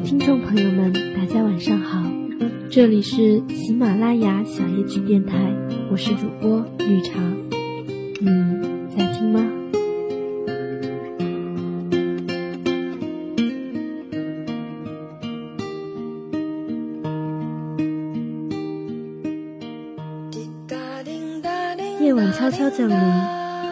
[0.00, 2.02] 听众朋友们，大家晚上好，
[2.70, 5.34] 这里是喜马拉雅小夜曲电台，
[5.90, 7.18] 我是主播绿茶，
[8.20, 8.28] 你
[8.96, 9.40] 在听吗？
[22.00, 22.96] 夜晚悄悄降临，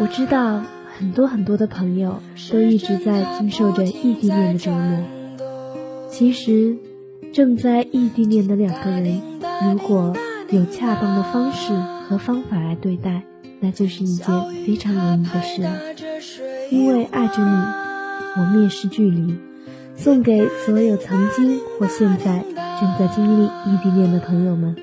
[0.00, 0.62] 我知道
[0.98, 5.04] 很多很多的朋友都一直在经受着异地恋的折磨。
[6.16, 6.76] 其实，
[7.32, 9.20] 正在异地恋的两个人，
[9.64, 10.14] 如果
[10.48, 11.72] 有恰当的方式
[12.06, 13.24] 和方法来对待，
[13.58, 14.26] 那就是一件
[14.64, 15.76] 非常容易的事了。
[16.70, 17.50] 因为爱着你，
[18.36, 19.34] 我蔑视距离。
[19.96, 22.44] 送给所有曾经或现在
[22.80, 24.76] 正在经历异地恋的朋友们。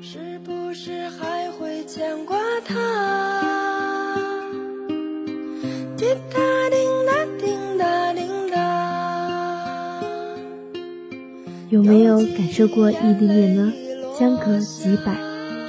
[0.00, 3.29] 是不是还会牵挂他？
[12.20, 13.72] 有感受过异地恋呢？
[14.18, 15.16] 相隔几百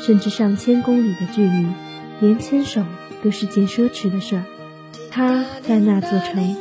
[0.01, 1.65] 甚至上千公里的距离，
[2.19, 2.83] 连牵手
[3.23, 4.43] 都是件奢侈的事儿。
[5.09, 6.57] 他在那座城，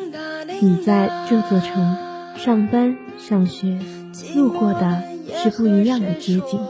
[0.60, 1.97] 你在这座城，
[2.36, 3.80] 上班上学，
[4.36, 5.02] 路过的
[5.42, 6.60] 是不一样的街景。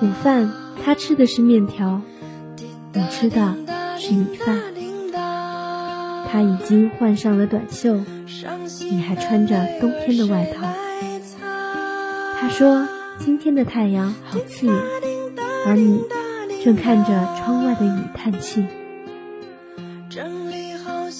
[0.00, 0.48] 午饭
[0.84, 2.00] 他吃的是面条，
[2.92, 3.56] 你吃的
[3.98, 4.60] 是米饭。
[6.30, 7.96] 他已经换上了短袖，
[8.88, 10.68] 你还穿着冬天的外套。
[12.56, 12.88] 说
[13.20, 14.74] ：“今天的太阳好刺眼，
[15.66, 16.02] 而你
[16.64, 18.64] 正看着窗外的雨叹气。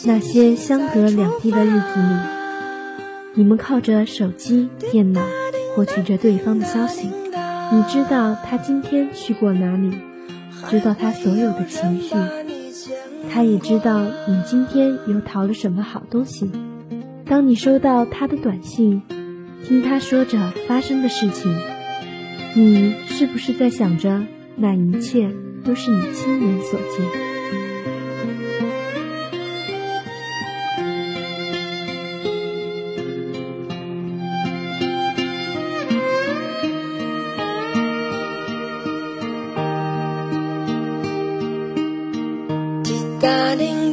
[0.07, 2.17] 那些相隔两地的日子里，
[3.35, 5.21] 你们靠着手机、电脑
[5.75, 7.11] 获取着对方的消息。
[7.71, 9.95] 你知道他今天去过哪里，
[10.71, 12.15] 知道他所有的情绪，
[13.31, 16.51] 他也知道你今天又淘了什么好东西。
[17.27, 19.03] 当你收到他的短信。”
[19.67, 21.53] 听他说着发生的事情，
[22.55, 24.23] 你是不是在想着
[24.55, 25.29] 那一切
[25.65, 27.05] 都是你亲眼所见？
[42.85, 43.93] 滴答滴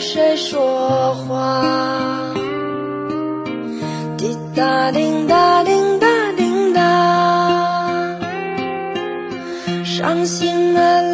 [0.00, 2.32] 谁说话？
[4.16, 8.18] 滴答滴答滴答滴答，
[9.84, 11.07] 伤心的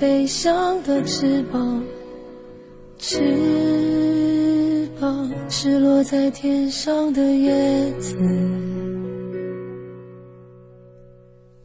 [0.00, 1.84] 飞翔的翅膀，
[2.96, 8.16] 翅膀是落在天上的叶子。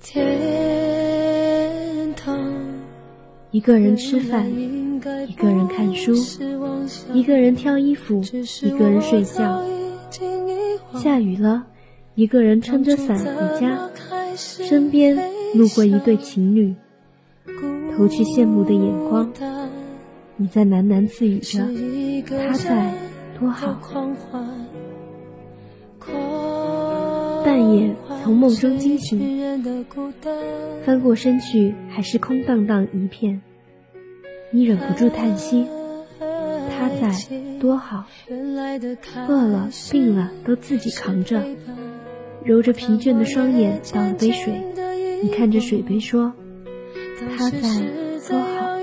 [0.03, 0.27] 天
[2.13, 2.37] 堂，
[3.51, 4.99] 一个人吃饭，一
[5.37, 6.13] 个人看书，
[7.13, 8.21] 一个人挑衣服，
[8.61, 9.63] 一个人睡觉。
[11.01, 11.67] 下雨了，
[12.15, 13.89] 一个人撑着伞回家，
[14.35, 15.15] 身边
[15.53, 16.75] 路过一对情侣。
[17.95, 19.31] 投去羡慕的眼光，
[20.35, 21.59] 你在喃喃自语着
[22.27, 22.93] ：“他在
[23.39, 23.79] 多好。”
[27.45, 29.63] 半夜从梦中惊醒，
[30.83, 33.41] 翻过身去，还是空荡荡一片。
[34.51, 35.65] 你忍不住叹息
[36.19, 37.15] ：“他在
[37.61, 38.03] 多好。”
[39.29, 41.41] 饿了、病了都自己扛着，
[42.43, 44.61] 揉着疲倦的双眼，倒了杯水。
[45.23, 46.33] 你看着水杯说。
[47.37, 47.59] 他在
[48.27, 48.75] 多好，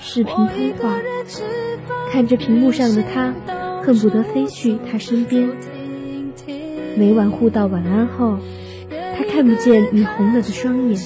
[0.00, 0.98] 视频通话，
[2.10, 3.32] 看着屏幕上的他，
[3.82, 5.48] 恨不得飞去他身边。
[6.96, 8.38] 每晚互道晚安后，
[8.90, 11.00] 他看不见你红了的双眼，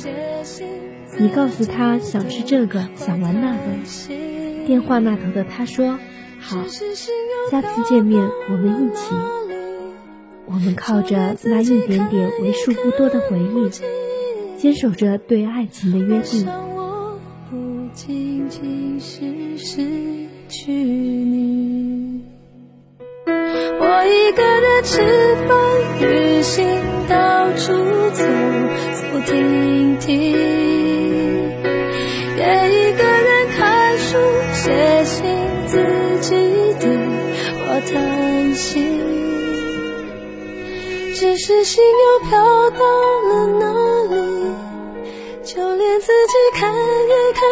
[1.18, 3.60] 你告诉他想吃这个，想玩那个。
[4.66, 5.98] 电话那头的他说
[6.40, 6.64] ：“好，
[7.50, 9.14] 下次见面我们一起。”
[10.48, 13.68] 我们靠着那一点点为数不多的回忆，
[14.66, 16.44] 坚守着对爱情的约定。
[23.78, 25.56] 我一个人吃饭、
[26.00, 26.66] 旅行，
[27.08, 27.72] 到处
[28.10, 28.24] 走
[28.92, 30.32] 走停停，
[32.36, 32.42] 也
[32.72, 34.18] 一个人看书、
[34.52, 35.22] 写信，
[35.68, 35.78] 自
[36.22, 36.34] 己
[36.80, 36.90] 对
[37.68, 38.82] 我叹息。
[41.14, 42.36] 只是心又飘
[42.70, 42.80] 到
[43.28, 43.85] 了哪里，
[46.26, 46.74] 自己看
[47.08, 47.42] 也看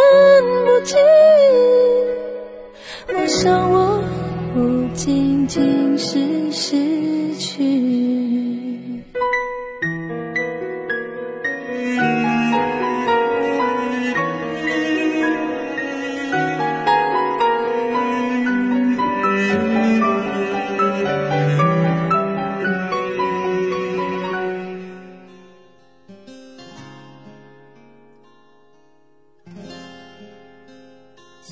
[0.67, 0.99] 不清。
[3.07, 3.74] 我想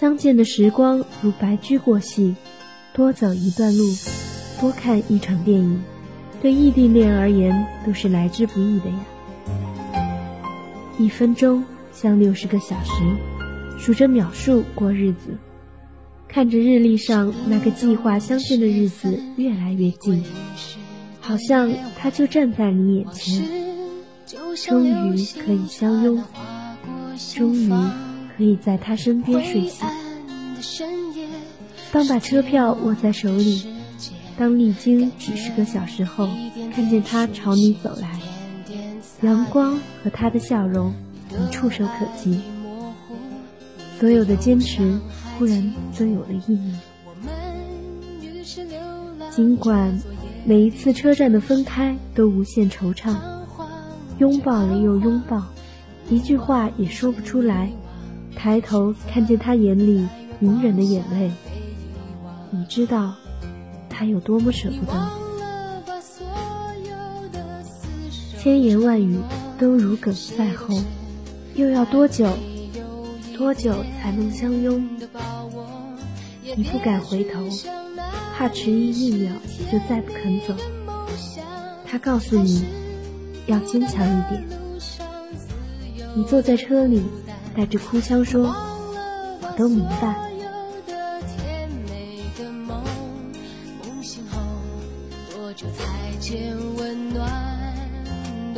[0.03, 2.35] 相见的时光如白驹过隙，
[2.93, 3.85] 多走一段路，
[4.61, 5.81] 多看一场电影，
[6.41, 8.97] 对异地恋而言都是来之不易的呀。
[10.99, 12.91] 一分钟像六十个小时，
[13.79, 15.39] 数着秒数过日子，
[16.27, 20.25] 看着日历上那个计划相见的日子越来越近，
[21.21, 23.49] 好像他就站在你眼前，
[24.57, 26.21] 终于可以相拥，
[27.37, 27.73] 终于。
[28.43, 29.87] 可以在他身边睡醒。
[31.93, 33.65] 当把车票握在手里，
[34.37, 36.29] 当历经几十个小时后，
[36.75, 38.19] 看见他朝你走来，
[39.21, 40.93] 阳光和他的笑容
[41.31, 42.41] 已触手可及，
[44.01, 44.99] 所有的坚持
[45.39, 46.75] 忽然都有了意义。
[49.31, 49.97] 尽管
[50.45, 53.15] 每一次车站的分开都无限惆怅，
[54.19, 55.45] 拥抱了又拥抱，
[56.11, 57.71] 一句话也说不出来。
[58.35, 60.07] 抬头看见他眼里
[60.41, 61.31] 隐忍的眼泪，
[62.51, 63.15] 你知道
[63.89, 65.09] 他有多么舍不得。
[68.39, 69.17] 千言万语
[69.59, 70.75] 都如鲠在喉，
[71.55, 72.29] 又要多久，
[73.39, 74.89] 多久才能相拥？
[76.57, 77.49] 你不敢回头，
[78.37, 79.33] 怕迟疑一秒
[79.71, 80.55] 就再不肯走。
[81.87, 82.65] 他告诉你
[83.47, 84.45] 要坚强一点。
[86.17, 87.01] 你坐在车里。
[87.57, 88.47] 带着哭腔说
[89.43, 90.17] ：“我都明白。”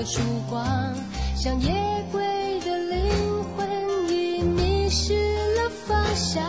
[0.06, 0.20] 曙
[0.50, 0.94] 光，
[1.34, 1.72] 像夜
[2.12, 2.20] 归
[2.60, 3.66] 的灵魂
[4.10, 5.14] 已迷失
[5.54, 6.44] 了方向，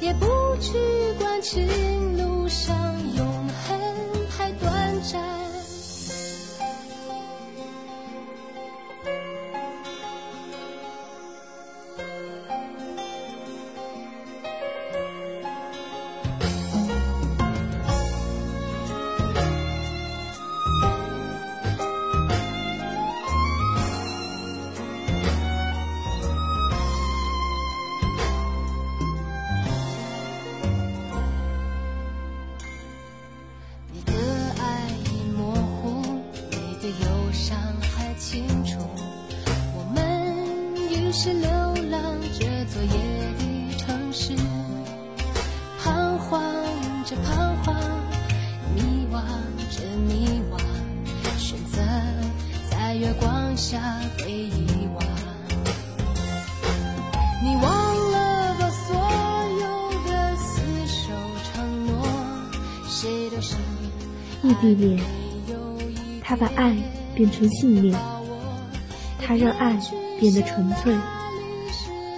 [0.00, 0.26] 也不
[0.60, 0.72] 去
[1.20, 1.64] 管情
[41.16, 41.48] 是流
[41.90, 42.90] 浪这座夜
[43.38, 44.36] 的城市，
[45.80, 46.42] 彷徨
[47.06, 47.74] 着彷徨，
[48.74, 49.22] 迷惘
[49.70, 50.58] 着迷惘，
[51.38, 51.80] 选择
[52.68, 53.80] 在月光下
[54.18, 55.02] 被遗忘。
[57.42, 57.64] 你忘
[58.10, 58.94] 了吧所
[59.62, 59.64] 有
[60.04, 61.14] 的厮守
[61.54, 62.06] 承诺，
[62.86, 63.56] 谁都是
[64.42, 65.00] 异地恋，
[66.22, 66.76] 他把爱
[67.14, 67.94] 变成信念，
[69.20, 69.78] 他让爱。
[70.20, 70.94] 变得纯粹，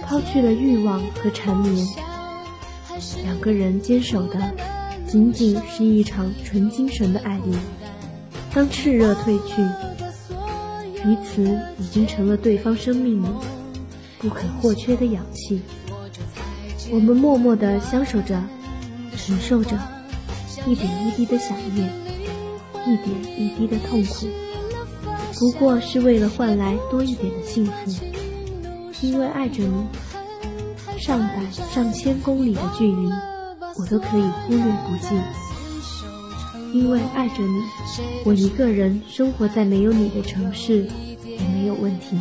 [0.05, 1.87] 抛去了欲望和缠绵，
[3.23, 4.39] 两个人坚守的
[5.07, 7.59] 仅仅是一场纯精神的爱恋。
[8.53, 9.55] 当炽热褪去，
[11.03, 13.27] 彼此已经成了对方生命里
[14.19, 15.59] 不可或缺的氧气。
[16.91, 18.39] 我们默默地相守着，
[19.17, 19.75] 承受着
[20.67, 21.89] 一点一滴的想念，
[22.85, 24.27] 一点一滴的痛苦。
[25.39, 27.71] 不过是为了换来多一点的幸福，
[29.01, 29.85] 因为爱着你，
[30.97, 33.09] 上百上千公里的距离，
[33.77, 35.15] 我都可以忽略不计。
[36.73, 37.61] 因为爱着你，
[38.25, 40.87] 我一个人生活在没有你的城市
[41.23, 42.17] 也没有问题。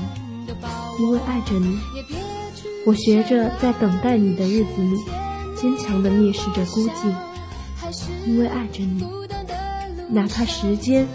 [1.01, 1.79] 因为爱着你。
[2.87, 4.97] 我学着在等待你的日子里，
[5.61, 7.13] 坚强地蔑视着孤寂，
[8.27, 9.05] 因为爱着你，
[10.09, 11.07] 哪怕时间。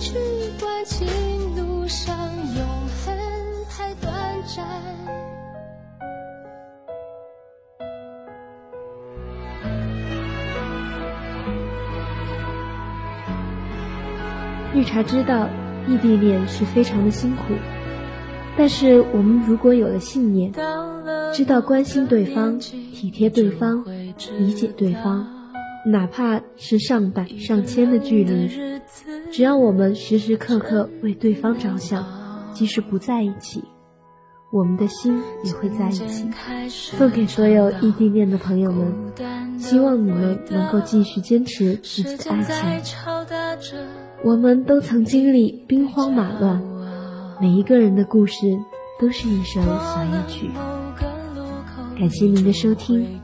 [0.00, 0.12] 只
[0.60, 1.06] 怪情
[1.56, 2.16] 路上
[2.56, 2.66] 永
[3.04, 3.14] 恒
[3.68, 3.94] 太
[14.72, 15.48] 绿茶知道
[15.88, 17.54] 异地恋是非常的辛苦，
[18.56, 20.52] 但是我们如果有了信念，
[21.32, 23.84] 知道关心对方、体贴对方、
[24.38, 25.24] 理解对方，
[25.86, 28.48] 哪怕是上百上千的距离，
[29.30, 32.04] 只要我们时时刻刻为对方着想，
[32.54, 33.62] 即使不在一起，
[34.50, 36.26] 我们的心也会在一起。
[36.68, 42.98] 送给所有异地恋的朋友们，希望你们能够继续坚持自己的爱情。
[44.22, 46.62] 我们都曾经历兵荒马乱，
[47.42, 48.58] 每一个人的故事
[48.98, 50.50] 都是一首小夜曲。
[51.98, 53.20] 感谢您的收听，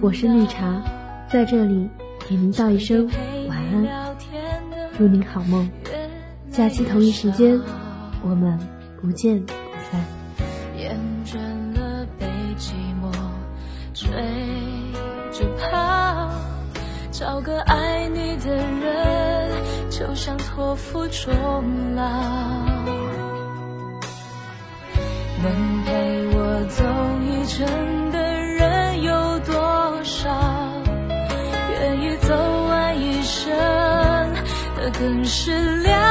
[0.00, 0.80] 我是绿茶，
[1.36, 1.86] 在这里
[2.26, 3.06] 给您道一声
[3.46, 4.16] 晚安，
[4.96, 5.70] 祝您好梦。
[6.50, 7.60] 下期同一时间，
[8.22, 8.58] 我们
[9.02, 9.52] 不见不
[9.90, 10.02] 散。
[10.78, 11.36] 厌倦
[11.78, 12.24] 了被
[12.56, 13.12] 寂寞
[13.92, 14.08] 追
[15.30, 16.30] 着跑，
[17.12, 19.90] 找个爱你的人。
[19.90, 21.34] 就像托付终
[21.94, 22.02] 老，
[25.42, 26.82] 能陪我走
[27.26, 30.55] 一程的人有多少？
[34.90, 35.50] 更是
[35.82, 36.05] 寥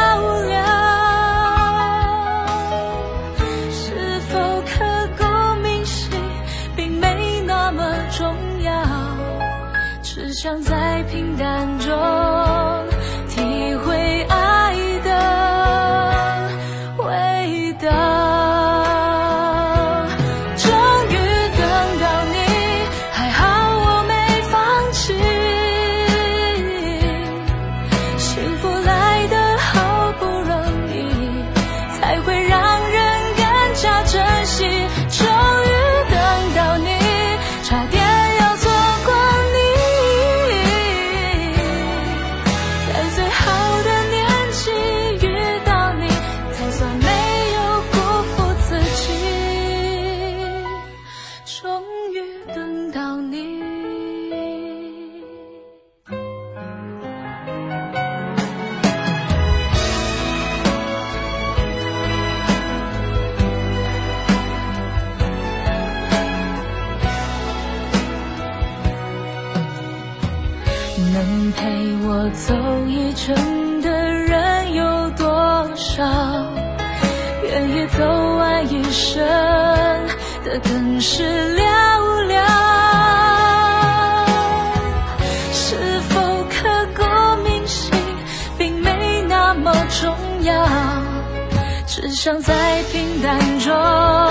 [92.26, 94.25] 想在平淡中。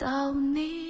[0.00, 0.89] 到你。